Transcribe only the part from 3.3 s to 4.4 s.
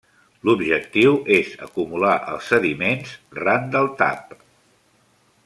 ran del tap.